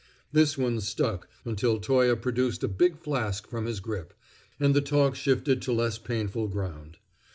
This 0.31 0.57
one 0.57 0.81
stuck 0.81 1.27
until 1.45 1.79
Toye 1.79 2.15
produced 2.15 2.63
a 2.63 2.67
big 2.67 2.97
flask 2.97 3.47
from 3.47 3.67
his 3.67 3.79
grip, 3.79 4.15
and 4.59 4.73
the 4.73 4.81
talk 4.81 5.13
shifted 5.15 5.61
to 5.61 5.71
less 5.71 5.99
painful 5.99 6.47
ground. 6.47 6.97